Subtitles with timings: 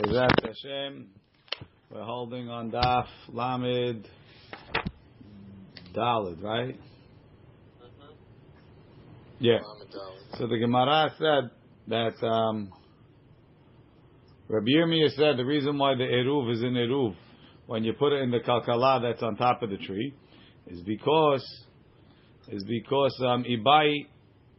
[0.00, 1.08] Bezat Hashem,
[1.90, 4.06] we're holding on Daf Lamed
[5.92, 6.78] Dalid, right?
[9.40, 9.58] Yeah.
[10.34, 11.50] So the Gemara said
[11.88, 12.70] that um,
[14.46, 17.16] Rabbi Yirmiyah said the reason why the eruv is in eruv
[17.66, 20.14] when you put it in the kalkala that's on top of the tree
[20.68, 21.44] is because
[22.52, 24.06] is because um, ibai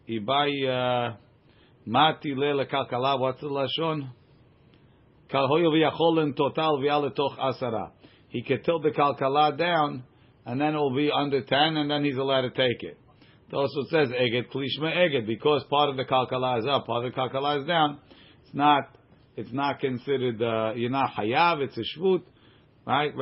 [0.09, 1.15] ibai uh,
[1.85, 3.17] mati le kalkala.
[3.17, 4.09] What's the lashon?
[5.31, 5.57] Total
[8.29, 10.03] He could tilt the kalkala down,
[10.45, 12.97] and then it will be under ten, and then he's allowed to take it.
[13.51, 17.13] It also says eged klishma eged because part of the kalkala is up, part of
[17.13, 17.99] the kalkala is down.
[18.45, 18.83] It's not.
[19.35, 20.41] It's not considered.
[20.41, 21.61] Uh, you're not hayav.
[21.61, 22.23] It's a shvut,
[22.85, 23.13] right?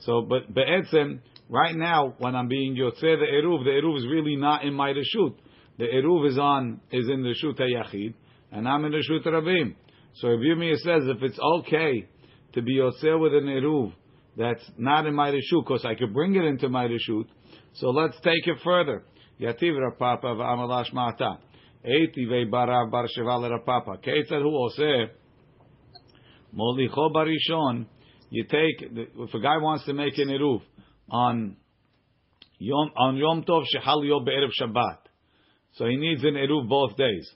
[0.00, 4.36] So, but be'etzem, right now when I'm being yotzeh the eruv, the eruv is really
[4.36, 5.34] not in my reshut.
[5.78, 8.14] The eruv is on is in the reshut yachid
[8.52, 9.74] and I'm in the Shut Rabim.
[10.14, 12.06] So Rabbi Yirmiyah says if it's okay
[12.54, 13.92] to be Yosef with an Eruv
[14.36, 17.26] that's not in my Rishut, because I could bring it into my Rishut,
[17.74, 19.04] so let's take it further.
[19.40, 21.38] Yativ Rapapa v'amalash ma'ata.
[21.84, 24.02] Eiti ve'barav bar sheva Rapapa.
[24.02, 25.06] Keitzad hu oseh
[26.56, 27.86] molicho barishon.
[28.30, 30.60] You take, if a guy wants to make an Eruv
[31.10, 31.56] on
[32.58, 34.98] Yom, on Yom Tov shehal yo be'erev Shabbat.
[35.74, 37.30] So he needs an Eruv both days.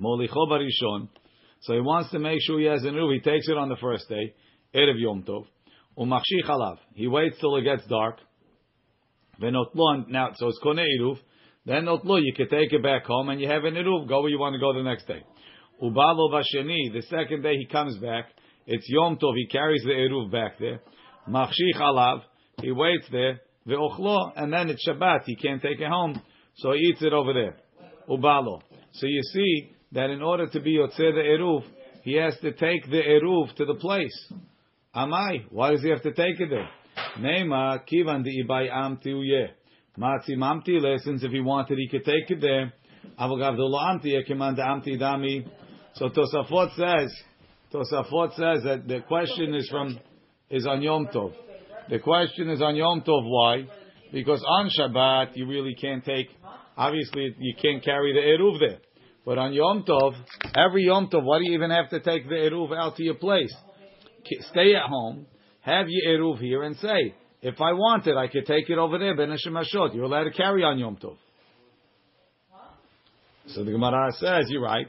[0.00, 1.08] Molicho barishon.
[1.62, 3.12] So he wants to make sure he has an eruv.
[3.12, 4.34] He takes it on the first day,
[4.74, 5.44] erev Yom Tov.
[5.98, 6.78] Umachshi chalav.
[6.94, 8.18] He waits till it gets dark.
[9.40, 10.08] Venotlo.
[10.08, 11.18] Now, so it's kone eruv.
[11.66, 14.08] Then notlo, you can take it back home and you have an eruv.
[14.08, 15.22] Go where you want to go the next day.
[15.82, 16.92] Ubalo vasheni.
[16.92, 18.26] The second day he comes back.
[18.66, 19.34] It's Yom Tov.
[19.36, 20.80] He carries the eruv back there.
[21.28, 22.22] Machshi chalav.
[22.62, 23.40] He waits there.
[23.66, 24.32] Ve'ochlo.
[24.36, 25.24] And then it's Shabbat.
[25.26, 26.20] He can't take it home.
[26.56, 27.56] So he eats it over there.
[28.08, 28.62] Ubalo.
[28.92, 31.62] So you see that in order to be Yotzeh the Eruv,
[32.02, 34.32] he has to take the Eruv to the place.
[34.94, 36.68] Amai, why does he have to take it there?
[37.18, 39.48] Neima, kivan di ibai amti uye.
[39.98, 42.72] Matzi mamti lessons, if he wanted, he could take it there.
[43.18, 45.46] Avogav amti, ekiman amti dami.
[45.94, 47.12] So Tosafot says,
[47.72, 49.98] Tosafot says that the question is from,
[50.48, 51.32] is on Yom Tov.
[51.88, 53.66] The question is on Yom Tov, why?
[54.12, 56.28] Because on Shabbat, you really can't take,
[56.76, 58.78] obviously, you can't carry the Eruv there.
[59.24, 60.14] But on Yom Tov,
[60.56, 63.14] every Yom Tov, why do you even have to take the Eruv out to your
[63.14, 63.54] place?
[64.50, 65.26] Stay at home,
[65.60, 68.98] have your Eruv here, and say, if I want it, I could take it over
[68.98, 69.94] there, Ben Hashemashot.
[69.94, 71.16] You're allowed to carry on Yom Tov.
[73.48, 74.88] So the Gemara says, you're right.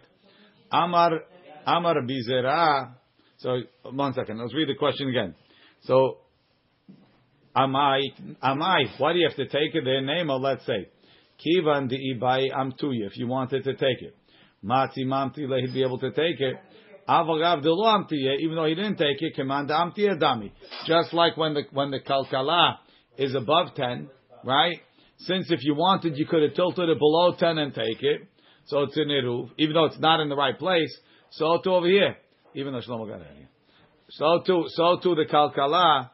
[0.71, 1.21] Amar,
[1.65, 2.93] Amar Bizera.
[3.37, 5.33] So, one second, let's read the question again.
[5.83, 6.17] So,
[7.55, 8.01] Amai,
[8.43, 10.01] Amai, why do you have to take it there?
[10.01, 10.87] Name, or let's say,
[11.43, 14.15] Kivan di ibai amtuya, if you wanted to take it.
[14.63, 16.55] Mati mamti he'd be able to take it.
[17.09, 20.51] Avagav delo amtiye, even though he didn't take it, command amtiye dami.
[20.85, 22.75] Just like when the when the kalkala
[23.17, 24.09] is above ten,
[24.43, 24.77] right?
[25.17, 28.21] Since if you wanted, you could have tilted it below ten and take it.
[28.65, 30.95] So it's in eruv, even though it's not in the right place.
[31.31, 32.15] So too over here,
[32.53, 33.49] even though Shlomo got it here.
[34.09, 36.09] So too, so too the kalkala,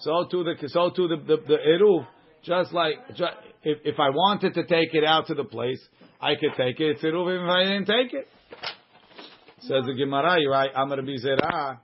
[0.00, 2.06] so too the so too the the, the eruv.
[2.42, 3.32] Just like just,
[3.62, 5.80] if if I wanted to take it out to the place,
[6.24, 6.92] I could take it.
[6.92, 8.26] It's Eruvim if I didn't take it.
[9.60, 11.80] Says the Gemara, you're right, Amar Bizera,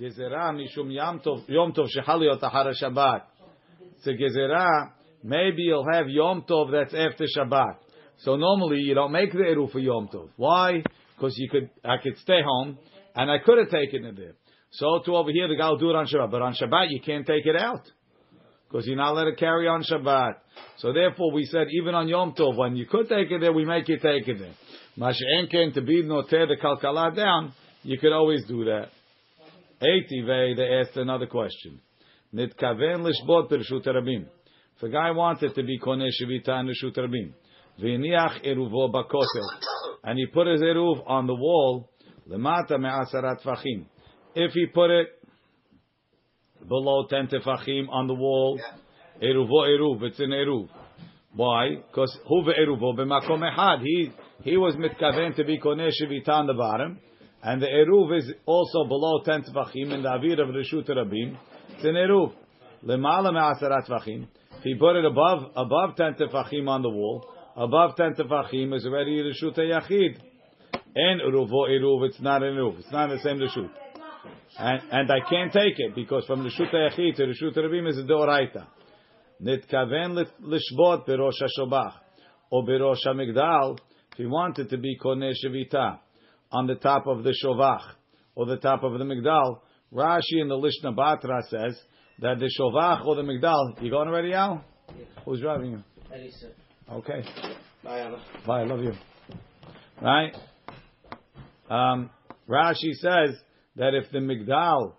[0.00, 3.22] Gezerah Mishum Yom Tov, Shehaliot Ahara Shabbat.
[4.02, 4.90] So Gezerah,
[5.22, 7.76] maybe you'll have Yom Tov that's after Shabbat.
[8.18, 10.30] So normally you don't make the Eruv for Yom Tov.
[10.34, 10.82] Why?
[11.14, 12.78] Because you could, I could stay home
[13.14, 14.34] and I could have taken it there.
[14.72, 16.32] So to over here, the guy will do it on Shabbat.
[16.32, 17.88] But on Shabbat, you can't take it out.
[18.70, 20.34] Because you're not allowed to carry on Shabbat.
[20.76, 23.64] So therefore, we said even on Yom Tov, when you could take it there, we
[23.64, 24.54] make you take it there.
[24.98, 27.52] Masha'enken to be no tear the kalkala down,
[27.82, 28.88] you could always do that.
[29.80, 31.80] Eitive, they asked another question.
[32.34, 34.26] Nitkaven lishbot b'rshut rabim.
[34.76, 37.32] If a guy wanted to be koneh shivita in reshut rabim,
[37.80, 39.48] v'iniach eruvo bakotel,
[40.04, 41.88] and he put his eruv on the wall,
[42.28, 43.86] lemata me'asarat fachim.
[44.34, 45.08] If he put it
[46.66, 48.60] below ten tefachim on the wall,
[49.22, 50.68] Eruvo Eruv, it's an Eruv.
[51.34, 51.76] Why?
[51.86, 53.82] Because Huve Eruvo b'makom ehad.
[53.82, 54.12] He
[54.42, 56.98] he was mitkaven to be koneh shivita on the bottom,
[57.42, 61.36] and the Eruv is also below ten tefachim in the avir of Rishut Rabim.
[61.74, 62.32] It's an Eruv.
[62.84, 64.26] Lemala me'asarat tefachim.
[64.62, 67.24] He put it above above ten tefachim on the wall,
[67.56, 70.20] above ten tefachim is already Rishut Yachid.
[70.94, 72.78] And Eruvo Eruv, it's not an Eruv.
[72.78, 73.70] It's not the same Rishut.
[74.58, 78.02] And, and I can't take it because from Rishut Yachid to Rishut Rabim is a
[79.40, 81.92] nit Nitkaven lishbot berosh HaShobach
[82.50, 83.78] or berosh HaMigdal
[84.12, 85.98] if he wanted to be Koneh Shevita
[86.50, 87.82] on the top of the Shovach
[88.34, 89.60] or the top of the Migdal.
[89.92, 91.80] Rashi in the Lishna Batra says
[92.20, 93.82] that the Shovach or the Migdal.
[93.82, 94.64] You going already, Al?
[94.88, 95.04] Yeah.
[95.24, 95.84] Who's driving you?
[96.12, 96.48] Elisa.
[96.90, 97.22] Okay.
[97.84, 98.10] Bye,
[98.46, 98.60] Bye.
[98.60, 98.92] I love you.
[100.02, 100.34] Right.
[101.70, 102.10] Um,
[102.48, 103.36] Rashi says
[103.78, 104.92] that if the migdal,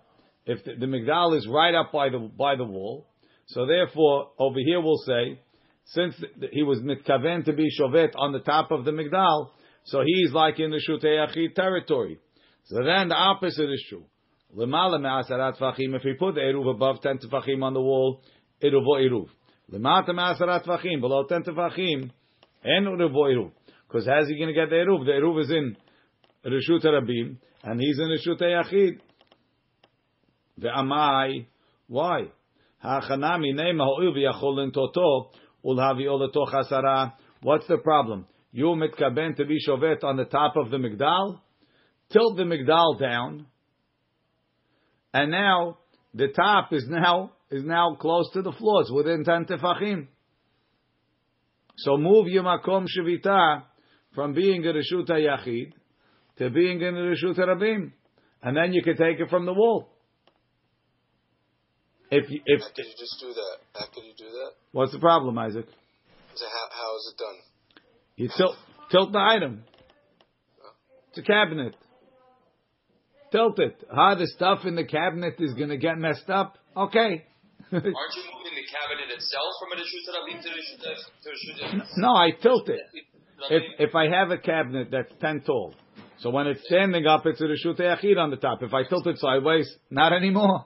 [0.46, 3.08] if the, the migdal is right up by the by the wall,
[3.48, 5.40] so therefore over here we'll say,
[5.86, 6.16] since
[6.52, 9.50] he was mitkaven to be shovet on the top of the migdal,
[9.84, 12.20] so he's like in the shutei territory.
[12.66, 14.06] So then the opposite is true.
[14.52, 18.22] If he put the eruv above ten tefachim on the wall,
[18.64, 19.28] eruvo eruv.
[19.72, 22.12] Lemata me'asarat tefachim below ten tefachim,
[22.64, 23.52] en eruvo eruv.
[23.88, 25.06] Because how's he going to get the eruv?
[25.06, 25.78] The eruv is in
[26.46, 29.00] reshut rabim, and he's in reshut yachid.
[30.60, 31.46] Ve'amai,
[31.88, 32.28] why?
[32.80, 35.32] Ha'chanami neima ho'il v'yachol toto
[35.66, 37.14] ulhavi olato chasara.
[37.42, 38.26] What's the problem?
[38.52, 41.40] You mitkaben to be shovet on the top of the migdal,
[42.12, 43.46] tilt the migdal down,
[45.14, 45.78] and now
[46.14, 48.82] the top is now is now close to the floor.
[48.82, 50.08] It's within ten tefachim.
[51.78, 53.64] So move your makom shevita
[54.14, 55.74] from being a reshut yachid
[56.40, 57.92] to being in a reshut rabim,
[58.42, 59.90] and then you can take it from the wall.
[62.12, 63.58] If you- if How could you just do that?
[63.76, 64.52] How could you do that?
[64.72, 65.68] what's the problem, Isaac?
[66.34, 67.40] So how, how is it done?
[68.16, 68.58] You tilt
[68.90, 69.64] tilt the item.
[71.10, 71.76] It's a cabinet.
[73.32, 73.84] Tilt it.
[73.94, 76.58] How the stuff in the cabinet is going to get messed up?
[76.76, 77.26] Okay.
[77.72, 80.82] Aren't you moving the cabinet itself from a Rishut to Rishut
[81.24, 82.82] to Rishut no, I tilt it.
[83.50, 85.76] If if I have a cabinet that's ten tall,
[86.20, 88.62] so when it's standing up, it's a reshut yachid on the top.
[88.64, 90.66] If I tilt it sideways, not anymore.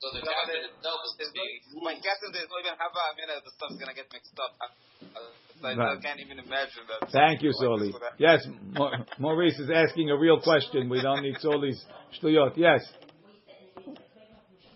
[0.00, 3.44] So the cabinet itself is being My guess is there's not even half a minute
[3.44, 4.52] the stuff's gonna get mixed up.
[4.60, 6.00] Uh, I Right.
[6.00, 7.10] can't even imagine that.
[7.12, 7.88] Thank you, Soli.
[7.88, 8.16] this would happen.
[8.16, 8.40] Yes,
[8.72, 10.88] Mo- Maurice is asking a real question.
[10.88, 11.84] We don't need Soli's
[12.16, 12.56] shtuyot.
[12.56, 12.80] Yes.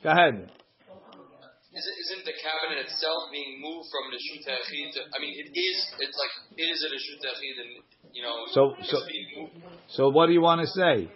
[0.05, 0.53] Go ahead.
[1.75, 5.01] Isn't, isn't the cabinet itself being moved from the Yachid to?
[5.11, 5.77] I mean, it is.
[6.05, 6.31] It's like
[6.61, 7.73] it is a Rishut Yachid, and
[8.15, 8.47] you know.
[8.57, 9.03] So- so-
[9.89, 11.11] So what do you want to say?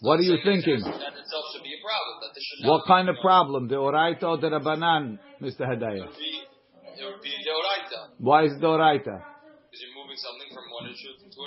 [0.00, 0.80] What are you thinking?
[0.80, 2.14] That that itself should be a problem.
[2.22, 3.68] That this should What kind of problem?
[3.68, 5.62] The oraita or the rabbanan, Mr.
[5.70, 5.96] Hadaya?
[5.96, 6.32] It would be,
[7.00, 9.02] it would be deoraita Why is it the oraita?
[9.04, 11.40] because you're moving something from one Rishut to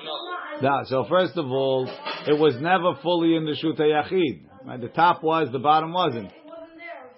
[0.62, 0.86] another.
[0.86, 1.88] So first of all,
[2.28, 4.46] it was never fully in the Shuta Yachid.
[4.66, 4.82] Right?
[4.82, 6.32] The top was, the bottom wasn't.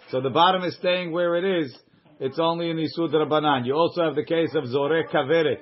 [0.09, 1.77] So the bottom is staying where it is.
[2.19, 3.65] It's only in Isud Rabbanan.
[3.65, 5.59] You also have the case of Zorek Kaveret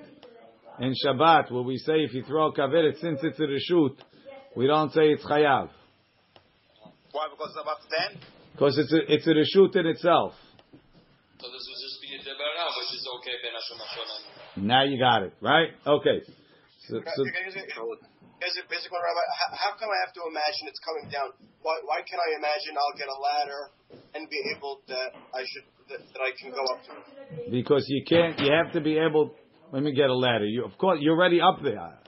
[0.79, 3.97] in Shabbat, where we say if you throw a Kaveret, since it's a Rishut,
[4.55, 5.69] we don't say it's Chayav.
[7.11, 7.27] Why?
[7.31, 8.21] Because it's above ten.
[8.53, 10.33] Because it's a, it's a Rishut in itself.
[11.39, 13.35] So this was just being debarana, which is okay.
[13.43, 14.67] Ben Hashem Hashem.
[14.67, 15.71] Now you got it, right?
[15.87, 16.19] Okay.
[16.87, 19.23] So, so, Here's a, here's basic Rabbi.
[19.35, 21.31] How, how come I have to imagine it's coming down?
[21.61, 23.61] Why, why can I imagine I'll get a ladder
[24.15, 26.93] and be able that I should that, that I can go up to?
[27.51, 29.35] because you can't, you have to be able.
[29.71, 30.45] Let me get a ladder.
[30.45, 31.99] You, of course, you're already up there.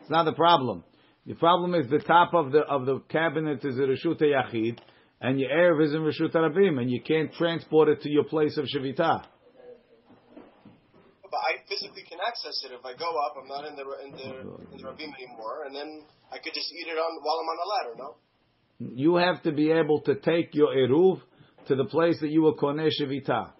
[0.00, 0.84] It's not the problem.
[1.26, 4.78] The problem is the top of the of the cabinet is a reshut yachid,
[5.20, 8.58] and your erev is in reshut rabim, and you can't transport it to your place
[8.58, 9.24] of shavita.
[10.34, 13.34] But I physically can access it if I go up.
[13.40, 14.40] I'm not in the in the
[14.72, 17.56] in the rabim anymore, and then I could just eat it on while I'm on
[17.56, 17.94] the ladder.
[17.98, 18.16] No.
[18.94, 21.20] You have to be able to take your eruv
[21.68, 23.50] to the place that you will koneh shavita.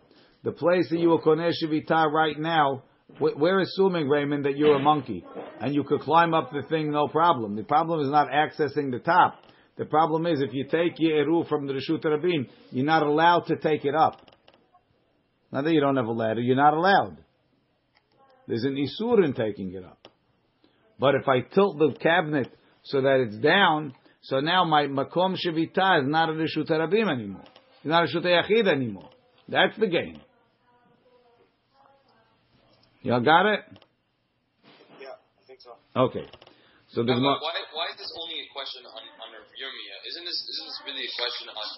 [0.42, 2.82] The place that you will koneh shavita right now,
[3.20, 5.24] we're assuming Raymond that you're a monkey
[5.60, 7.54] and you could climb up the thing no problem.
[7.56, 9.36] The problem is not accessing the top.
[9.76, 13.46] The problem is if you take your eruv from the reshut rabim, you're not allowed
[13.46, 14.20] to take it up.
[15.52, 17.18] Not that you don't have a ladder, you're not allowed.
[18.46, 20.08] There's an isur in taking it up.
[20.98, 22.48] But if I tilt the cabinet
[22.84, 27.44] so that it's down, so now my makom shavita is not a reshut rabim anymore.
[27.78, 29.10] It's not a reshut yachid anymore.
[29.48, 30.20] That's the game.
[33.04, 33.60] Y'all got it?
[34.96, 35.76] Yeah, I think so.
[35.92, 36.24] Okay.
[36.88, 39.98] So the Now, Gemara- why, why is this only a question on on Rav Yirmiyah?
[40.08, 41.68] Isn't this isn't this really a question on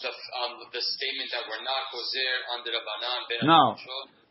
[0.00, 3.20] the um, the statement that we're not gozer on the Rabbanan?
[3.28, 3.76] Ben No.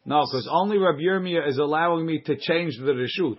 [0.01, 3.37] No, because only Rabbi Yirmiyah is allowing me to change the reshut.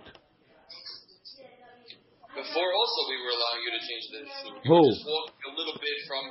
[2.39, 4.55] Before also we were allowing you to change the reshut.
[4.63, 4.79] You Who?
[4.95, 6.23] just walking a little bit from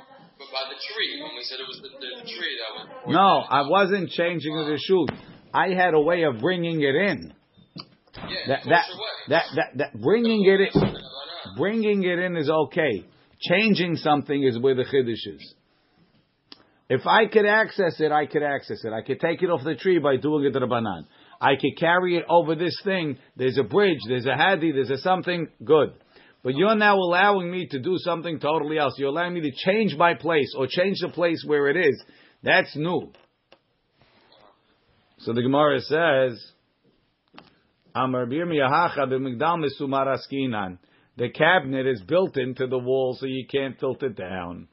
[0.49, 3.13] by the tree when we said it was the, the tree that was.
[3.13, 5.13] No, I wasn't changing the reshut.
[5.53, 7.33] I had a way of bringing it in.
[8.15, 8.85] Yeah, That that
[9.29, 10.95] that that, that bringing it in,
[11.57, 13.05] bringing it in is okay.
[13.39, 15.53] Changing something is where the chiddush is.
[16.89, 18.93] If I could access it, I could access it.
[18.93, 21.05] I could take it off the tree by doing it rabbanan.
[21.41, 23.17] I could carry it over this thing.
[23.35, 25.93] There's a bridge, there's a hadi, there's a something good.
[26.43, 28.95] But you're now allowing me to do something totally else.
[28.97, 32.03] You're allowing me to change my place or change the place where it is.
[32.43, 33.11] That's new.
[35.23, 36.51] So the Gemara says,
[37.95, 40.79] Amar Yahacha b'migdal misumar askinan.
[41.15, 44.67] The cabinet is built into the wall, so you can't tilt it down.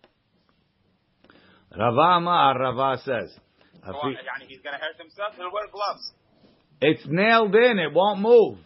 [1.78, 3.32] Rava Amar, Rava says.
[3.86, 3.92] Oh,
[4.48, 6.12] he's going to hurt himself, he'll wear gloves.
[6.80, 8.58] It's nailed in, it won't move.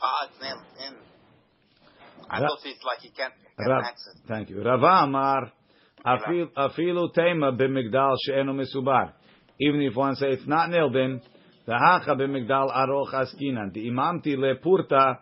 [0.00, 0.94] Ah, it's nailed in.
[2.30, 4.14] I don't feel like he can't, can't access.
[4.28, 4.62] Thank you.
[4.62, 5.52] Rava Amar,
[6.06, 8.62] afilu tema b'migdal she'enu.
[9.58, 11.20] Even if one says it's not nailed in,
[11.66, 13.72] the hacha b'migdal aroch askinan.
[13.72, 15.18] The imamti lepurta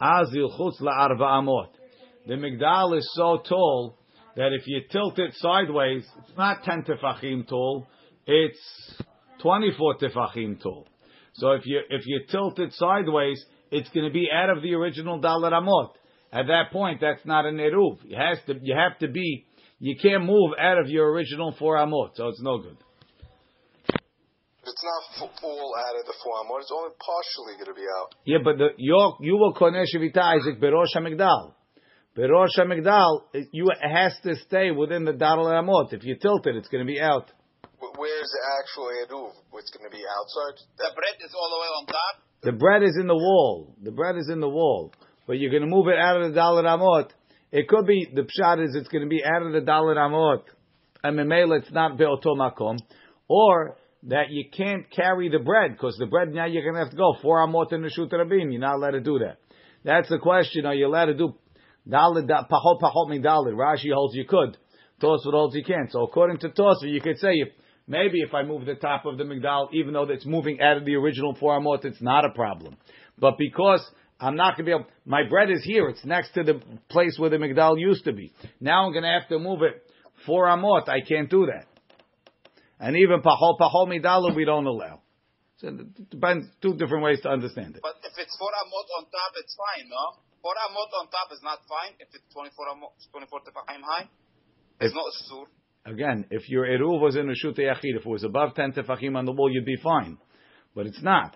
[0.00, 1.68] azil chutz la'arva amot.
[2.26, 3.98] The migdal is so tall
[4.36, 7.86] that if you tilt it sideways, it's not 10 tefachim tall,
[8.26, 8.60] it's
[9.42, 10.86] 24 tefachim tall.
[11.34, 14.74] So if you if you tilt it sideways, it's going to be out of the
[14.74, 15.92] original dalar amot.
[16.32, 17.98] At that point, that's not an eruv.
[18.04, 19.46] You has to you have to be
[19.78, 22.76] you can't move out of your original four amot, so it's no good.
[24.64, 26.60] It's not all out of the four amot.
[26.60, 28.14] It's only partially going to be out.
[28.24, 31.52] Yeah, but the, your, you will koneh shevita Isaac berosh hamigdal.
[32.16, 35.92] Berosh hamigdal, it- you it has to stay within the dalar amot.
[35.92, 37.30] If you tilt it, it's going to be out.
[37.80, 39.32] Wh- Where's the actual eruv?
[39.58, 40.60] It's going to be outside.
[40.76, 42.22] The bread is all the way on top.
[42.42, 43.74] The bread is in the wall.
[43.82, 44.92] The bread is in the wall.
[45.26, 47.08] But you're going to move it out of the Dalit Amot.
[47.50, 50.42] It could be, the pshat is it's going to be of the Dalit Amot.
[51.02, 52.78] And Memela, it's not Be'oto Makom.
[53.28, 56.90] Or that you can't carry the bread, because the bread now you're going to have
[56.90, 58.52] to go four Amot in the Shut Rabim.
[58.52, 59.38] You're not allowed to do that.
[59.84, 60.66] That's the question.
[60.66, 61.34] Are you allowed to do
[61.88, 63.54] Dalit, da- Pahot, Pahot, Migdalit?
[63.54, 64.56] Rashi holds you could.
[65.00, 65.90] Tosfot holds you can't.
[65.90, 67.48] So according to Tosfot, you could say, if,
[67.86, 70.84] maybe if I move the top of the Migdal, even though it's moving out of
[70.84, 72.76] the original four Amot, it's not a problem.
[73.18, 73.88] But because
[74.20, 75.88] I'm not going to be able, my bread is here.
[75.88, 78.32] It's next to the place where the Migdal used to be.
[78.60, 79.84] Now I'm going to have to move it
[80.26, 80.88] four amot.
[80.88, 81.66] I can't do that.
[82.80, 85.00] And even pahol pahol midalu we don't allow.
[85.58, 86.46] So it depends.
[86.62, 87.82] Two different ways to understand it.
[87.82, 90.22] But if it's four amot on top, it's fine, no?
[90.42, 91.94] Four amot on top is not fine.
[91.98, 94.08] If it's 24 amot, 24 tefachim high,
[94.80, 95.44] it's If- not sur.
[95.86, 99.16] Again, if your eruv was in a shute yachid, if it was above ten tefachim
[99.16, 100.18] on the wall, you'd be fine.
[100.74, 101.34] But it's not.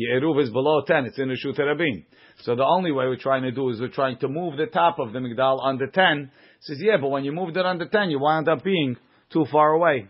[0.00, 1.04] Your eruv is below ten.
[1.04, 2.08] It's in shute rabin.
[2.40, 4.96] So the only way we're trying to do is we're trying to move the top
[4.96, 6.32] of the migdal under ten.
[6.64, 8.96] Says yeah, but when you moved it under ten, you wind up being
[9.28, 10.08] too far away.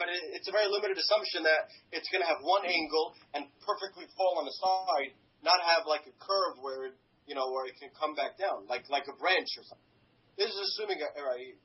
[0.00, 3.44] But it, it's a very limited assumption that it's going to have one angle and
[3.60, 5.12] perfectly fall on the side,
[5.44, 6.96] not have like a curve where it,
[7.28, 9.92] you know where it can come back down, like like a branch or something.
[10.40, 11.60] This is assuming right,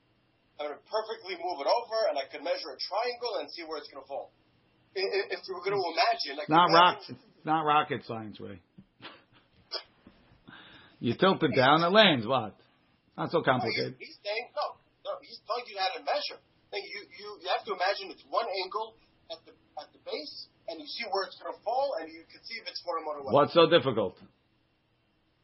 [0.59, 3.63] I'm going to perfectly move it over, and I can measure a triangle and see
[3.63, 4.35] where it's going to fall.
[4.95, 6.99] If we were going to imagine, like Not rock.
[7.45, 8.59] not rocket science, Ray.
[10.99, 12.25] you tilt it down, it lands.
[12.27, 12.57] What?
[13.17, 13.95] Not so oh, he's, complicated.
[13.99, 15.11] he's saying no, no.
[15.21, 16.39] He's telling you how to measure.
[16.71, 18.95] Like, you, you you have to imagine it's one angle
[19.31, 20.35] at the at the base,
[20.67, 22.99] and you see where it's going to fall, and you can see if it's four
[22.99, 23.33] or what.
[23.33, 24.17] What's so difficult?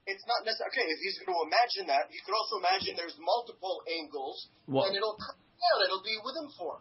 [0.05, 0.69] It's not necessary.
[0.69, 4.37] Okay, if he's going to imagine that, he could also imagine there's multiple angles,
[4.69, 5.77] Well- and it'll come down.
[5.89, 6.77] It'll be within four.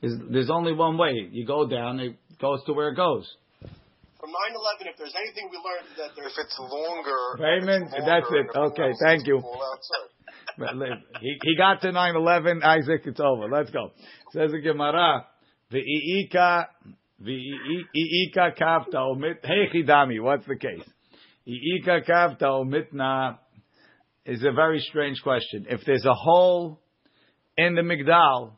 [0.00, 1.28] There's, there's only one way.
[1.30, 3.28] You go down, it goes to where it goes.
[4.18, 8.06] From 9/11, if there's anything we learned that there's If it's longer, Raymond, if it's
[8.06, 8.46] that's longer it.
[8.54, 9.40] it Okay, thank you.
[9.40, 10.10] fall outside.
[10.58, 13.48] But li- he, he got to 9-11, Isaac, it's over.
[13.48, 13.92] Let's go.
[14.32, 15.24] Says the Gemara,
[15.72, 16.66] V'i'ika,
[17.22, 20.82] v'i'ika kafta omit, hey chidami, what's the case?
[21.48, 23.38] I'ika kafta omitna
[24.26, 25.66] is a very strange question.
[25.68, 26.80] If there's a hole
[27.56, 28.52] in the Migdal,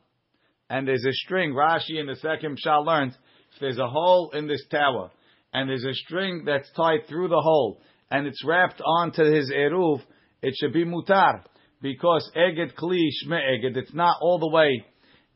[0.69, 3.13] and there's a string, Rashi in the second Pshal learns,
[3.53, 5.11] if there's a hole in this tower,
[5.53, 10.01] and there's a string that's tied through the hole, and it's wrapped onto his eruv,
[10.41, 11.43] it should be mutar,
[11.81, 14.85] because eged kli shme eged, it's not all the way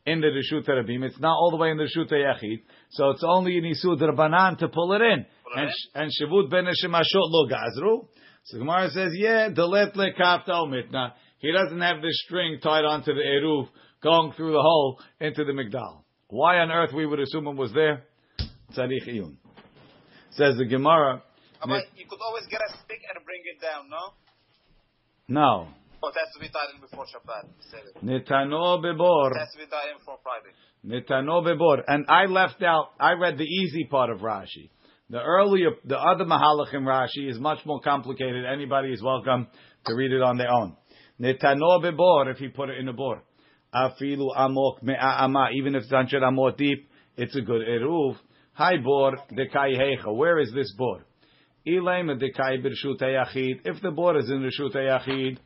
[0.06, 3.24] in the Rishut Rabim, it's not all the way in the Rishut Yachid, so it's
[3.24, 5.26] only in Isud Rabbanan to pull it in.
[5.54, 8.06] And, and Shavut ben Shemashot lo gazru.
[8.44, 11.12] So Gemara says, yeah, delet le omitna.
[11.38, 13.68] He doesn't have the string tied onto the eruv
[14.02, 16.02] going through the hole into the migdal.
[16.28, 18.04] Why on earth we would assume it was there?
[18.76, 19.36] Tzarich iyun.
[20.30, 21.22] Says the Gemara.
[21.60, 24.12] But you could always get a stick and bring it down, no?
[25.28, 25.68] No.
[26.02, 27.48] Oh, it has to be tied in before Shabbat.
[27.48, 28.04] You said it.
[28.04, 29.32] Netano bebor.
[29.32, 30.54] It has to be tied in for Friday.
[30.86, 31.82] Netano bebor.
[31.88, 34.70] And I left out, I read the easy part of Rashi.
[35.10, 38.44] The earlier, the other Mahalachim Rashi is much more complicated.
[38.44, 39.48] Anybody is welcome
[39.86, 40.76] to read it on their own.
[41.20, 43.22] Netano bebor, if he put it in a bor.
[43.74, 45.50] Afilu amok me'a.
[45.54, 48.16] Even if it's 100 amot deep, it's a good eruv.
[48.54, 50.14] Hi bor dekai hecha.
[50.14, 51.04] Where is this bor?
[51.66, 53.60] Ilaim dekai b'rshut yachid.
[53.64, 55.38] If the bor is in reshut yachid,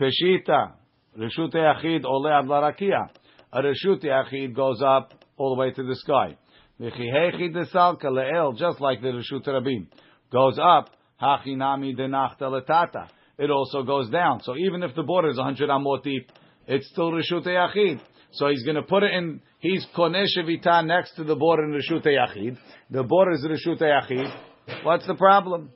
[0.00, 0.72] peshita
[1.18, 3.10] reshut yachid ole ad larakia.
[3.52, 6.36] A reshut yachid goes up all the way to the sky.
[6.80, 9.88] V'chihechi desalka le'el, just like the reshut rabim
[10.32, 10.90] goes up.
[11.20, 13.08] Hachinami denachta letata.
[13.38, 14.40] It also goes down.
[14.42, 16.30] So even if the border is 100 amot deep,
[16.68, 18.00] it's still reshut yachid.
[18.32, 19.40] So he's going to put it in.
[19.58, 22.58] He's koneh next to the border in reshut yachid.
[22.90, 24.30] The border is reshut yachid.
[24.84, 25.70] What's the problem?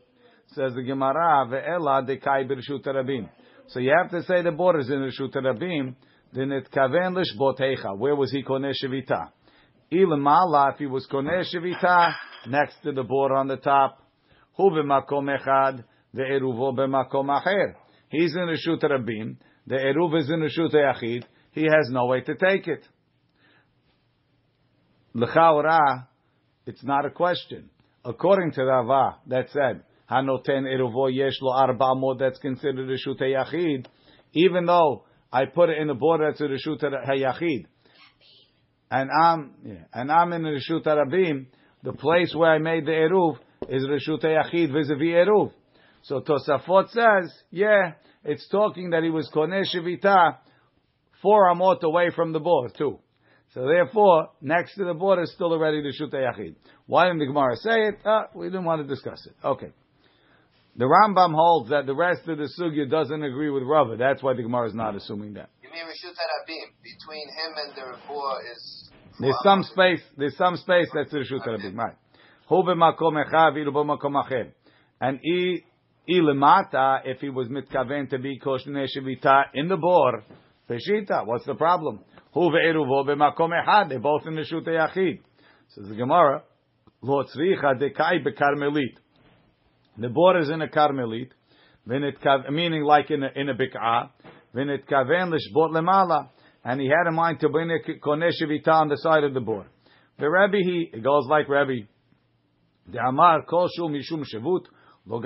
[0.49, 3.31] Says the Gemara, ve'ela dekai b'reshut rabim.
[3.69, 5.95] So you have to say the border is in reshut rabim.
[6.35, 7.97] Then it kaven lishbotecha.
[7.97, 9.31] Where was he koneh shevita?
[9.91, 12.15] Ilamala, if he was koneh
[12.49, 13.99] next to the border on the top.
[14.59, 15.85] Hu b'makom echad
[16.15, 17.77] ve'eruvo b'makom acher.
[18.11, 19.37] He's in reshut rabim.
[19.67, 21.25] The eruv is in reshut yachid.
[21.53, 22.85] He has no way to take it.
[25.15, 26.09] L'chaora,
[26.67, 27.71] it's not a question.
[28.05, 33.21] According to Rava, that said, Hanoten eruvo yesh lo arba amod, that's considered a shute
[33.21, 33.87] yachid,
[34.33, 37.67] even though I put it in the border a reshut hayachid,
[38.91, 41.47] and I'm yeah, and I'm in the reshut rabim,
[41.83, 43.37] the place where I made the eruv
[43.69, 45.53] is reshut yachid vis-a-vis eruv.
[46.03, 47.93] So Tosafot says, yeah,
[48.25, 50.37] it's talking that he was koneh shivita
[51.21, 52.99] four amot away from the border too.
[53.55, 56.55] So therefore, next to the border is still already the Shuta Yachid.
[56.87, 57.99] Why didn't the Gemara say it?
[58.05, 59.35] Uh, we didn't want to discuss it.
[59.45, 59.73] Okay.
[60.75, 63.97] The Rambam holds that the rest of the Sugya doesn't agree with Rava.
[63.99, 65.51] That's why the Gemara is not assuming that.
[65.63, 66.73] You mean Rishut Rabim?
[66.83, 68.91] Between him and the Refuah is...
[69.21, 71.77] There's some space, there's some space that's the Rishut Rabim.
[71.77, 71.95] Right.
[72.49, 74.53] Hu b'makom echav, ilu b'makom acher.
[74.99, 75.63] And i,
[76.09, 80.25] i lemata, if he was mitkaven to be koshne shevita in the bor,
[80.69, 82.01] Peshita, what's the problem?
[82.33, 85.21] Hu ve'eruvo b'makom echad, they're both in the Shute Yachid.
[85.69, 86.43] Says the Gemara,
[87.03, 88.97] lo tzricha dekai bekarmelit.
[89.99, 91.31] The border is in a karmelit,
[91.87, 94.11] meaning like in a, in a bik'ah,
[94.55, 96.31] v'nit kaven lishbot lemala,
[96.65, 99.67] and he had in mind to bring a koneh on the side of the board.
[100.19, 101.87] The Rebbe, he, it goes like Rebbe,
[102.91, 104.67] the Amar kol shu mishum shevut,
[105.05, 105.21] No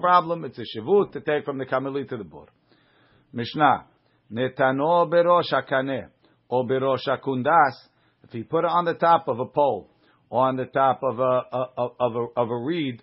[0.00, 2.50] problem, it's a shivut to take from the karmelit to the board.
[3.32, 3.86] Mishnah,
[4.30, 6.08] netano berosh hakaneh,
[6.48, 7.72] or berosh hakundas,
[8.24, 9.90] if he put it on the top of a pole,
[10.28, 11.66] or on the top of a, a
[11.98, 13.02] of a of a reed,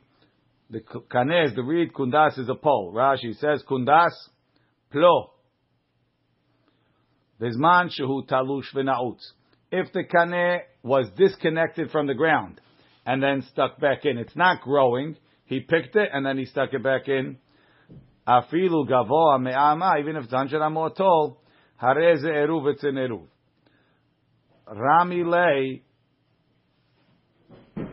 [0.69, 2.93] the kaneh is the reed, kundas is a pole.
[2.95, 4.11] Rashi says kundas
[4.93, 5.29] plo.
[7.41, 9.21] Bizman shehu talush v'nautz.
[9.71, 12.61] If the kaneh was disconnected from the ground
[13.05, 15.15] and then stuck back in, it's not growing.
[15.45, 17.37] He picked it and then he stuck it back in.
[18.27, 21.41] Afilu gavoa me'ama, even if it's 100 amot tall,
[21.81, 23.27] hareze eruv, it's an eruv.
[24.67, 25.83] Rami lay,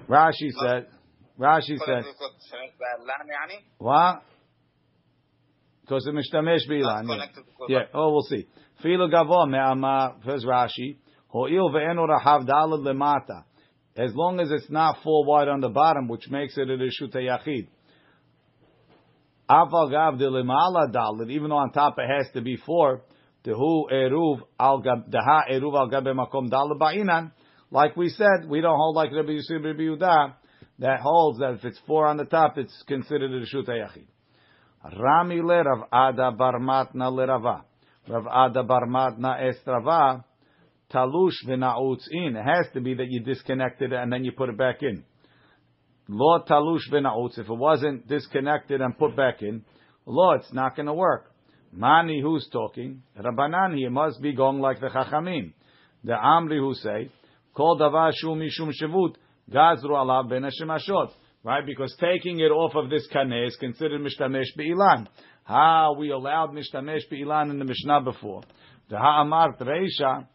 [0.09, 0.87] Rashi said,
[1.39, 2.05] Rashi said,
[3.77, 4.23] what?
[5.83, 7.29] Because it mishtamesh bilan.
[7.69, 8.47] Yeah, oh, we'll see.
[8.83, 10.97] Filu gavoa me'ama, says Rashi,
[11.29, 13.45] ho'il ve'enu rahav dalad lemata.
[13.97, 17.15] As long as it's not full wide on the bottom, which makes it a reshut
[17.15, 17.69] yachid.
[19.51, 23.03] Aval gav de lemala dalit, even though on top it has to be four,
[23.45, 27.33] dehu eruv al deha eruv al gabe makom dalit ba'inan.
[27.71, 30.35] Like we said, we don't hold like Rabbi Yisrael Rabbi Yehuda
[30.79, 34.07] that holds that if it's four on the top, it's considered a reshut yachid.
[34.99, 37.65] Rami le Rav Ada bar Matna le Rava.
[38.09, 40.25] Rav Ada bar Matna estrava
[40.93, 42.37] talush v'na'utz in.
[42.37, 45.05] It has to be that you disconnected it and then you put it back in.
[46.09, 47.39] Lo talush v'na'utz.
[47.39, 49.65] If it wasn't disconnected and put back in,
[50.07, 51.33] lo, it's not going to work.
[51.73, 53.03] Mani, who's talking?
[53.19, 55.55] Rabbanan, he must be going like the Chachamim.
[56.05, 57.11] The Amri who say,
[57.55, 59.15] Kol davar shu mishum shevut,
[59.51, 61.13] gazru alav ben hashemashot.
[61.45, 61.65] Right?
[61.65, 65.09] Because taking it off of this kaneh is considered mishtamesh be'ilan.
[65.45, 68.43] How we allowed mishtamesh be'ilan in the Mishnah before.
[68.91, 70.27] The ha'amart reisha,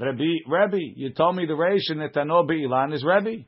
[0.00, 3.44] Rabbi, Rabbi, you told me the reisha netano be'ilan is Rabbi.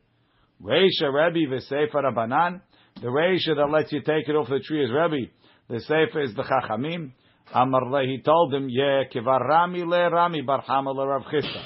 [0.62, 2.60] Reisha Rebbe v'Sefer Rabbanan.
[3.00, 5.30] The Reisha that lets you take it off the tree is Rebbe.
[5.68, 7.12] The Sefer is the Chachamim.
[7.54, 11.62] Amar he told him, yeah, kivar Rami le Rami bar Chama le Rav Chisda.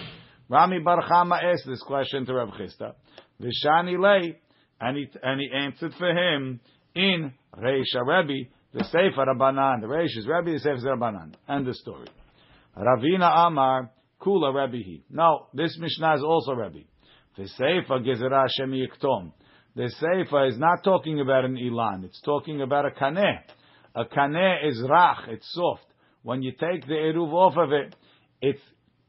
[0.48, 2.94] Rami bar Chama asked this question to Rav Chisda.
[3.40, 4.34] V'shani le,
[4.80, 6.60] and he, and he answered for him
[6.94, 9.82] in Reisha Rebbe, the Sefer Rabbanan.
[9.82, 11.34] The Reisha is Rebbe, the Sefer is Rabbanan.
[11.48, 12.08] End the story.
[12.76, 16.80] Ravina Amar, Kula Rebbe No, this Mishnah is also Rabbi.
[17.36, 19.32] The Seifa Gezerah Shem Yiktom.
[19.74, 22.04] The Seifa is not talking about an Ilan.
[22.04, 23.38] It's talking about a Kaneh.
[23.94, 25.28] A Kaneh is Rach.
[25.28, 25.86] It's soft.
[26.22, 27.94] when you take the eruv off of it,
[28.42, 28.60] it's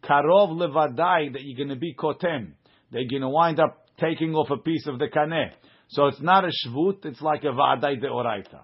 [0.03, 2.53] karov levadai that you're going to be kotem.
[2.91, 5.51] They're going to wind up taking off a piece of the kaneh.
[5.89, 8.61] So it's not a shvut, it's like a vadai de oraita.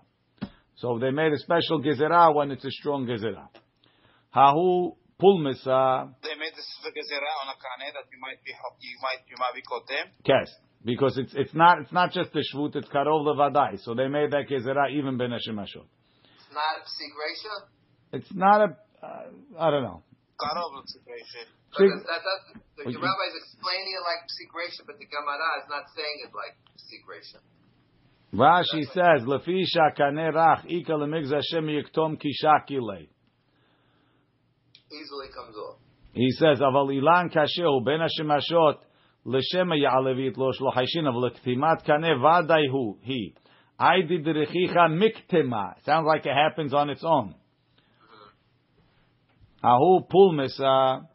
[0.78, 3.48] So they made a special gezerah when it's a strong gezerah.
[4.36, 9.22] Hahu pulmisa They made this gezerah on a kaneh that you might be you might
[9.30, 10.06] you might be kotem.
[10.26, 10.50] kes.
[10.86, 13.80] Because it's it's not it's not just the shvut, it's karov levadai.
[13.84, 15.86] So they made that gezerah even ben hashemashot.
[15.86, 17.54] It's not psik ratio?
[18.14, 18.70] It's not a
[19.06, 20.04] uh, I don't know.
[20.40, 21.26] Karov looks great.
[21.70, 25.50] Because that the, Well, the you- rabbi's explaining it like psik ratio, but the Gemara
[25.62, 27.40] is not saying it like psik ratio.
[28.34, 33.10] Rashi says, "Lefisha kaneh rach ika lemigz Hashem yiktom kishakile."
[34.92, 35.78] Easily comes off.
[36.14, 38.78] He says, "Aval ilan kashehu ben hashemashot
[39.26, 43.36] l'shem ya'alevit losh lo hayshin av lektimat kaneh vaday hu he."
[43.80, 45.74] I did the rechicha miktema.
[45.84, 47.36] Sounds like it happens on its own.
[49.64, 51.08] Hahu pulmisa,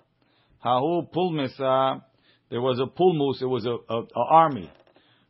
[0.65, 2.03] hahu pulmisa.
[2.51, 3.43] There was a pulmus.
[3.43, 4.71] It was a, a, a army,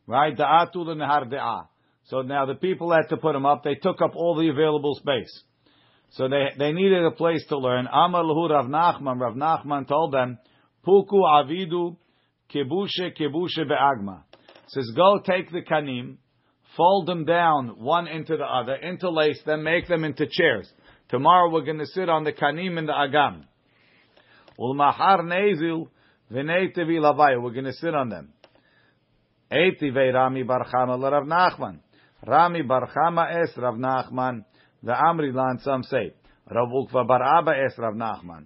[0.05, 0.35] right?
[0.35, 1.67] Da'atul and nehar de'ah.
[2.05, 3.63] So now the people had to put them up.
[3.63, 5.43] They took up all the available space.
[6.13, 7.87] So they they needed a place to learn.
[7.87, 9.19] Amar lahu Rav Nachman.
[9.19, 10.37] Rav Nachman told them,
[10.85, 11.97] Puku avidu
[12.53, 14.21] kibushe kibushe be'agma.
[14.67, 16.17] Says, go take the kanim,
[16.77, 20.71] fold them down one into the other, interlace them, make them into chairs.
[21.09, 23.45] Tomorrow we're going to sit on the kanim and the agam.
[24.59, 25.87] Ulmahar nezil
[26.31, 27.41] v'neitevi lavaya.
[27.41, 28.33] We're going to sit on them.
[29.51, 31.79] Eitivei Rami Bar Chama la Rav Nachman.
[32.25, 34.45] Rami Bar Chama es Rav Nachman.
[34.83, 36.13] The Amri Lan some say.
[36.51, 38.45] Rav Ukva es Rav Nachman.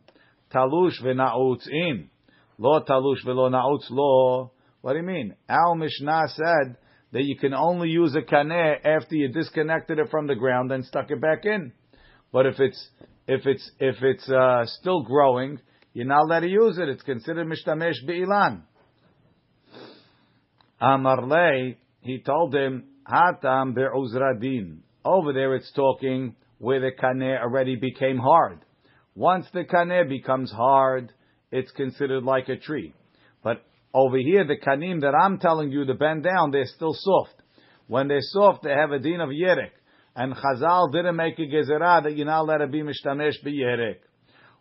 [0.54, 2.10] Talush v'na'utz in.
[2.60, 4.52] Lo talush v'lo na'utz lo.
[4.82, 5.36] What do you mean?
[5.50, 6.78] Al Mishnah said
[7.12, 10.86] that you can only use a kaneh after you disconnected it from the ground and
[10.86, 11.73] stuck it back in.
[12.32, 12.89] But if it's
[13.28, 15.60] if it's if it's uh, still growing,
[15.93, 16.88] you're not allowed to use it.
[16.88, 18.62] It's considered mishtamesh be'ilan.
[20.80, 24.82] Amarle, he told him, Hatam be'uzradin.
[25.07, 28.59] Over there it's talking where the kaneh already became hard.
[29.15, 31.13] Once the kaneh becomes hard,
[31.49, 32.93] it's considered like a tree.
[33.41, 37.41] But over here, the kanim that I'm telling you to bend down, they're still soft.
[37.87, 39.71] When they're soft, they have a din of yerek.
[40.13, 43.99] And Chazal didn't make a gezerah that you're not allowed to be mishtamesh b'yerek.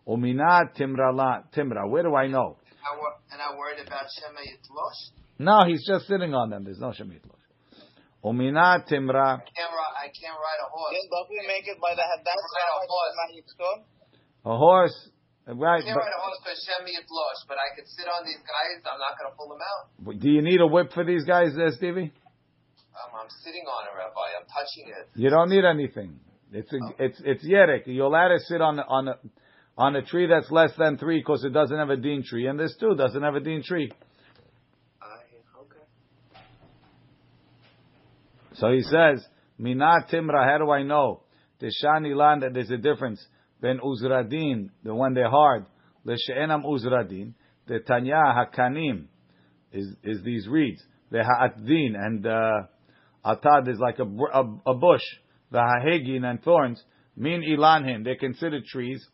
[0.07, 1.89] Umina timra la, timra.
[1.89, 2.55] Where do I know?
[2.85, 2.95] I
[3.33, 5.11] and I'm worried about Shema Yitlosh.
[5.39, 6.63] No, he's just sitting on them.
[6.63, 7.36] There's no Shemitah.
[8.23, 9.37] Umina timra.
[9.37, 10.93] I can't, ri- I can't ride a horse.
[10.93, 12.21] Then don't we make it by the head?
[12.25, 13.13] That's Right, how of course.
[13.13, 13.77] Shema Yitzchon.
[14.45, 14.97] A horse,
[15.47, 15.81] right?
[15.81, 18.81] I can't ride a horse for Shema Yitlosh, but I can sit on these guys.
[18.83, 20.19] I'm not going to pull them out.
[20.19, 22.11] Do you need a whip for these guys, there, Stevie?
[22.97, 24.25] Um, I'm sitting on it, Rabbi.
[24.41, 25.05] I'm touching it.
[25.15, 26.19] You don't need anything.
[26.51, 27.83] It's a, it's it's yerek.
[27.85, 29.15] You're allowed to sit on on a
[29.77, 32.57] on a tree that's less than three because it doesn't have a dean tree, and
[32.59, 33.91] this too doesn't have a dean tree.
[35.01, 35.05] I,
[35.61, 35.83] okay.
[38.57, 39.25] So he says,
[39.59, 41.21] Minat Timra, how do I know?
[41.61, 43.25] Tishani land that there's a difference.
[43.61, 45.65] Ben Uzradin, the one they're hard.
[46.05, 47.33] Leshe'enam Uzradin.
[47.67, 49.05] The Tanya Hakanim
[49.71, 50.81] is, is these reeds.
[51.11, 52.63] The Ha'atdin and uh,
[53.25, 55.01] Atad is like a, a, a bush.
[55.51, 56.81] The Hahegin and thorns.
[57.15, 59.05] Min Ilanhin, they're considered trees.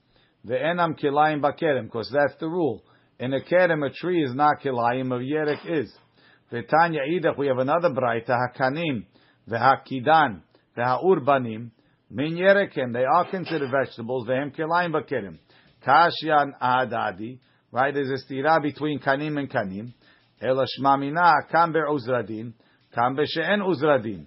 [0.43, 2.83] The Enam Kilayim Bakerem, because that's the rule.
[3.19, 5.93] In a Kerem, a tree is not Kilayim, a Yerek is.
[6.51, 9.05] V'tanya idach, we have another braita, hakanim,
[9.49, 10.41] v'hakidan,
[10.77, 11.69] v'ha'urbanim,
[12.09, 15.37] min yerekim, they are considered vegetables, v'hem kilayim bakirim.
[15.85, 17.39] Kashyan adadi,
[17.71, 19.93] right, there's a stira between kanim and kanim,
[20.41, 22.53] ela shmamina, kam be'uzradin,
[22.93, 24.25] kam be'she'en uzradin.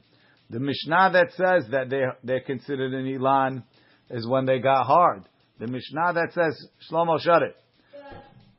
[0.48, 3.64] The Mishnah that says that they, they're considered an ilan
[4.10, 5.24] is when they got hard.
[5.58, 7.56] The Mishnah that says, Shlomo, shut it.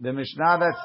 [0.01, 0.77] The Mishnah that's,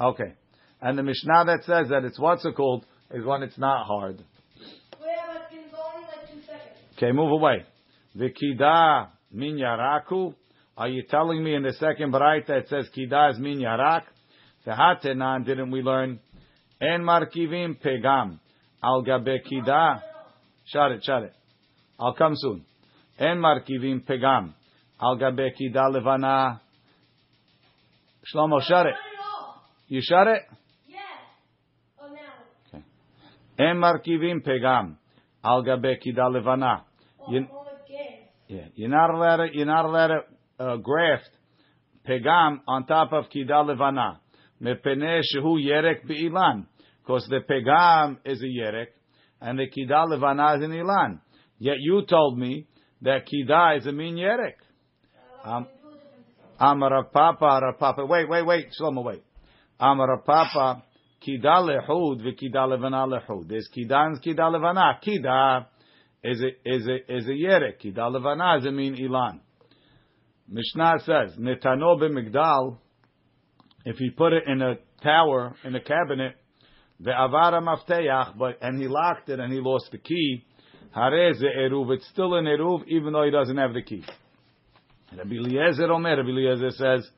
[0.00, 0.34] Okay.
[0.80, 4.24] And the Mishnah that says that it's what's it called is when it's not hard.
[7.02, 7.64] Okay, move away.
[8.16, 10.34] Vikida min yaraku.
[10.76, 14.02] Are you telling me in the second baraita it says kida is min yarak?
[14.64, 16.20] V'hatenan, didn't we learn?
[16.80, 18.38] En markivim pegam.
[18.84, 20.00] Al gabe kida.
[20.64, 21.32] Shut it, shut it.
[21.98, 22.64] I'll come soon.
[23.18, 24.54] En markivim pegam.
[25.00, 26.60] Al gabe kida levana.
[28.32, 28.94] Shlomo, shut it.
[29.88, 30.42] You shut it?
[30.86, 31.00] Yes.
[32.00, 32.14] Oh,
[32.68, 32.84] okay.
[33.58, 34.98] En markivim pegam.
[35.42, 36.84] Al gabe kida levana.
[37.28, 37.46] You,
[38.48, 41.30] yeah, you're not allowed to, you're not allowed to uh, graft
[42.08, 44.20] pegam on top of kida levana.
[44.60, 46.66] Mepene shehu yerek be'ilan.
[47.02, 48.88] Because the pegam is a yerek,
[49.40, 51.20] and the kida levana is an ilan.
[51.58, 52.66] Yet you told me
[53.02, 54.54] that kida is a min yerek.
[55.44, 55.66] Um,
[56.58, 58.06] Amar Papa, Papa.
[58.06, 59.22] Wait, wait, wait, Shlomo, wait.
[59.80, 60.82] Amar Papa,
[61.24, 63.48] Kida lehud v'kida levana lehud.
[63.48, 64.98] There's kida and kida levana.
[65.04, 65.66] Kida
[66.24, 67.80] is a is a is a yerek.
[67.82, 69.40] Kida levana a mean ilan.
[70.48, 72.76] Mishnah says netano b'migdal.
[73.84, 76.36] If he put it in a tower in a cabinet,
[77.00, 80.44] the avara mafteach, but and he locked it and he lost the key.
[80.96, 81.92] Harez eruv.
[81.94, 84.04] It's still an eruv even though he doesn't have the key.
[85.16, 86.16] Rabbi Eliezer Omer.
[86.18, 87.10] Rabbi Eliezer says,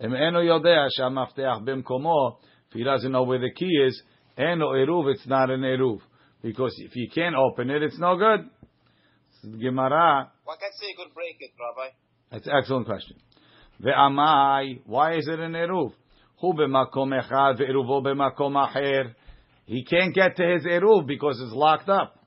[0.00, 2.36] "Em eno yodea shamafteach b'mkomo."
[2.68, 4.00] If he doesn't know where the key is,
[4.38, 5.12] eno eruv.
[5.12, 6.00] It's not an eruv
[6.44, 8.48] because if you can't open it, it's no good.
[9.42, 10.30] Gemara.
[10.44, 11.88] One can say you could break it, Rabbi.
[12.30, 13.16] That's an excellent question.
[13.82, 14.80] Ve'amai.
[14.84, 15.92] Why is it an eruv?
[16.40, 19.14] Hu b'makom echad ve'eruvo b'makom acher.
[19.64, 22.18] He can't get to his eruv because it's locked up.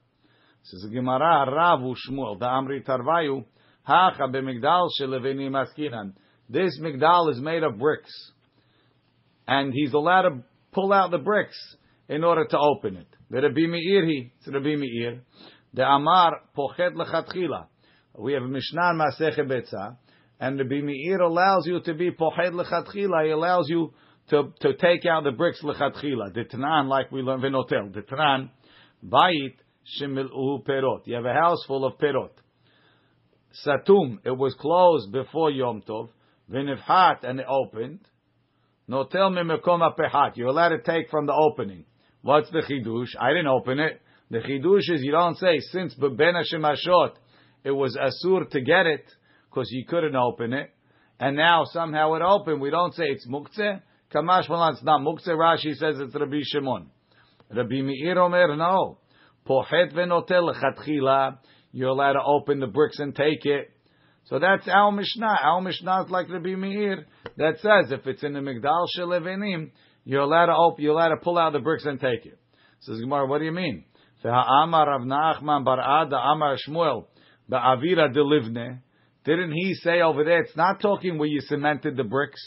[0.64, 3.46] Says the Gemara, Rav Shmuel, the Amri Tarvayu,
[3.84, 6.14] Hacha b'migdal sheleveni maskinan.
[6.50, 8.12] This migdal is made of bricks,
[9.48, 11.77] and he's allowed to pull out the bricks
[12.10, 13.08] in order to open it.
[13.30, 15.22] The Rabbi Meir, he, it's Rabbi Meir.
[15.74, 17.66] The Amar pochet lechatchila.
[18.18, 19.98] We have Mishnah in Masechet Betzah,
[20.40, 23.26] and Rabbi Meir allows you to be pochet lechatchila.
[23.26, 23.94] He allows you
[24.30, 26.34] to, to take out the bricks lechatchila.
[26.34, 27.90] The Tanan, like we learned in hotel.
[27.94, 28.50] The Tanan,
[29.06, 29.56] bayit
[30.02, 31.02] shemilu perot.
[31.06, 32.32] You have a house full of perot.
[33.66, 36.10] Satum, it was closed before Yom Tov.
[36.50, 38.00] V'nivhat, and it opened.
[38.88, 40.38] No, tell me mekom apechat.
[40.38, 41.84] You're allowed to take from the opening.
[42.28, 43.16] What's the chidush?
[43.18, 44.02] I didn't open it.
[44.30, 47.12] The chidush is you don't say since beben hashemashot
[47.64, 49.06] it was asur to get it
[49.50, 50.70] because you couldn't open it,
[51.22, 52.60] and now somehow it opened.
[52.60, 53.82] We don't say it's muktzeh.
[54.14, 55.30] Kamash malan, it's not muktzeh.
[55.30, 56.88] Rashi says it's Rabbi Shimon.
[57.50, 58.98] Rabbi Meir Omer, no.
[59.48, 61.38] Pochet venotel lechatchila.
[61.72, 63.72] You're allowed to open the bricks and take it.
[64.26, 65.40] So that's our Mishnah.
[65.44, 67.06] Our Mishnah is like Rabbi Meir
[67.38, 69.72] that says if it's in the Migdal Shelevenim,
[70.08, 72.40] you're allowed to open, you're allowed to pull out the bricks and take it.
[72.80, 73.84] Says Gemara, what do you mean?
[74.24, 75.42] Amar Amar
[77.52, 78.80] Ba'avira.
[79.26, 80.44] Didn't he say over there?
[80.44, 82.40] It's not talking where you cemented the bricks.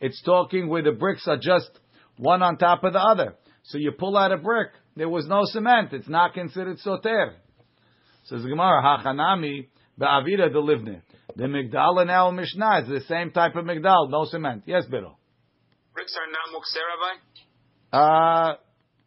[0.00, 1.70] It's talking where the bricks are just
[2.16, 3.36] one on top of the other.
[3.62, 4.70] So you pull out a brick.
[4.96, 5.92] There was no cement.
[5.92, 7.36] It's not considered soter.
[8.24, 9.68] Says Gemara, Hachanami
[10.00, 11.02] Ba'avira Delivne.
[11.36, 14.64] The Migdal in our Mishnah is the same type of Migdal, no cement.
[14.66, 15.14] Yes, Biro.
[15.94, 17.14] Bricks are not mukseh, Rabbi?
[17.96, 18.56] Uh,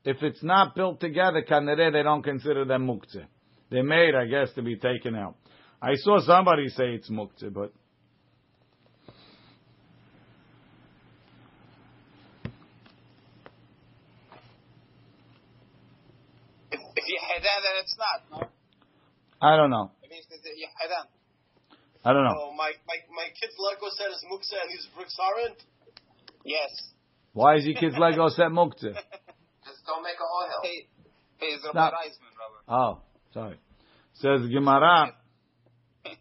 [0.06, 3.26] if it's not built together, kanere, they don't consider them muktzeh.
[3.70, 5.36] They're made, I guess, to be taken out.
[5.82, 7.74] I saw somebody say it's muktzeh, but
[16.72, 18.48] If, if you hadan, then it's not, no?
[19.42, 19.92] I don't know.
[20.04, 21.06] It means that you hadan.
[22.06, 22.34] I don't know.
[22.40, 25.60] Oh, my, my, my kid's Lego set is muksa and these bricks aren't.
[26.48, 26.72] Yes.
[27.34, 28.80] Why is your kid's Lego set muktzeh?
[29.66, 30.62] Just don't make a oil.
[30.64, 30.88] Hey,
[31.40, 32.74] hey, it's Rabbi Reisman, Rabbi.
[32.74, 33.02] Oh,
[33.34, 33.60] sorry.
[34.14, 35.14] Says Gemara.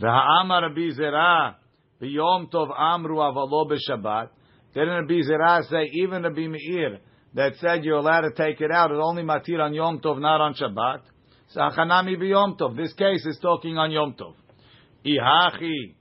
[0.00, 1.58] V'ha'amar Rabbi Zerah
[2.00, 4.30] b'yom tov amru avalo b'shabbat.
[4.72, 6.98] Didn't Rabbi Zerah say even Rabbi Meir
[7.34, 10.40] that said you're allowed to take it out is only matir on Yom Tov, not
[10.40, 11.02] on Shabbat?
[11.50, 12.74] So Hachanami b'yom tov.
[12.74, 14.34] This case is talking on Yom Tov.
[15.04, 15.94] Ihachi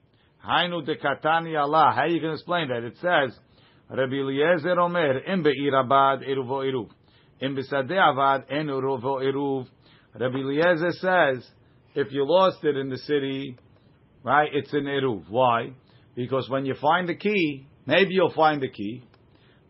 [0.48, 1.94] hainu dekatani Allah.
[1.96, 2.84] How you can explain that?
[2.84, 3.38] It says
[3.90, 6.90] Rabbi Eliezer Omer im be'ir abad eruvo eruv.
[7.40, 9.68] In Bisadeh Avad en uruvo eruv.
[10.18, 11.50] Rabbi Eliezer says,
[11.96, 13.58] if you lost it in the city,
[14.24, 15.30] right, it's an eruv.
[15.30, 15.74] Why?
[16.16, 19.04] Because when you find the key, maybe you'll find the key,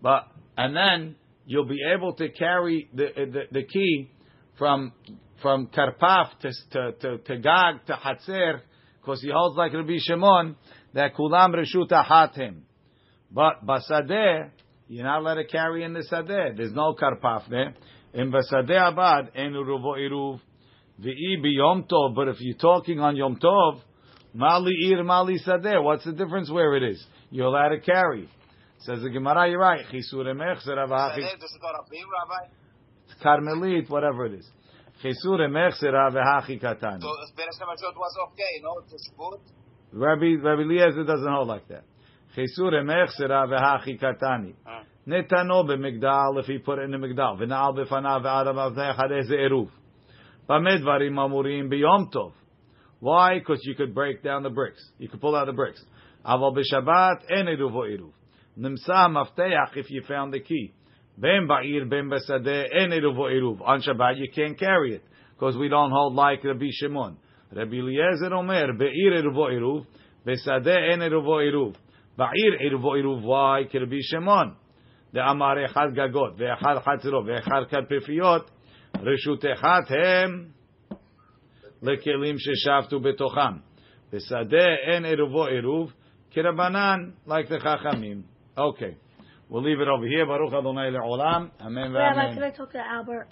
[0.01, 4.11] but and then you'll be able to carry the the, the key
[4.57, 4.93] from
[5.41, 8.61] from Karpaf to to to, to Gag to Hatzer,
[9.01, 10.55] because he holds like Rabbi Shimon
[10.93, 12.61] that Kulam Reshuta Hatim.
[13.31, 14.51] But Basadeh,
[14.87, 16.55] you're not allowed to carry in the Sadeh.
[16.55, 17.73] There's no Karpaf there.
[18.13, 20.39] In Basadeh Abad, En Uruvo Iruv,
[21.01, 23.81] V'i B'Yom Tov, but if you're talking on Yom Tov,
[24.33, 27.03] Mali Ir, Mali Sadeh, what's the difference where it is?
[27.31, 28.29] You're allowed to carry.
[28.79, 29.85] Says the Gemara, you're right.
[29.91, 33.23] Chisur Emech, Zerav Hachi, Does it go Rabbi, Rabbi?
[33.23, 34.49] Carmelit, whatever it is.
[35.03, 37.01] Chisur Emech, Zerav Hachi Katani.
[37.01, 38.81] So, Beres Hamashot was okay, no?
[39.17, 39.39] Good.
[39.93, 41.83] Rabbi, Rabbi Eliezer doesn't hold like that.
[42.37, 44.53] Chisur Emech, Zerav Hachi Katani.
[44.65, 44.83] Ah.
[45.07, 47.39] Netano b'migdal, if he put it in the migdal.
[47.39, 49.69] V'na'al b'fanav v'adam avnei chadeh eruv.
[50.47, 52.33] B'med dvarim amurim b'yom tov.
[52.99, 53.39] Why?
[53.39, 54.87] Because you could break down the bricks.
[54.99, 55.83] You could pull out the bricks.
[56.23, 58.11] Aval b'shabbat en eruv o eruv.
[58.59, 60.73] Nimsa mafteach if you found the key.
[61.18, 63.60] Ben ba'ir ben b'sadeh en eruv o eruv.
[63.62, 65.02] On Shabbat you can't carry it
[65.34, 67.16] because we don't hold like Rabbi Shimon.
[67.52, 69.86] Rabbi Eliezer Omer, Be'ir Eruvo Eruv,
[70.26, 71.74] Besadeh En Eruvo Eruv.
[72.18, 73.64] Ba'ir Eruvo Eruv, why?
[73.72, 74.56] Kirbi Shemon.
[75.14, 78.50] דאמר אחד גגות, ואחד חצרו, ואחד כתפיות,
[79.02, 80.44] רשות אחת הם
[81.82, 83.54] לכלים ששבתו בתוכם.
[84.12, 85.92] בשדה אין עירובו עירוב,
[86.30, 88.22] כרבנן, like the חכמים.
[88.58, 88.94] Okay.
[89.51, 90.25] We'll leave it over here.
[90.25, 91.51] Baruch Adonai le'olam.
[91.59, 93.27] Amen Rabbi, can I talk to Albert?